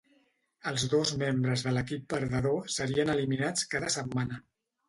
[0.71, 4.43] Els dos membres de l'equip perdedor serien eliminats cada setmana.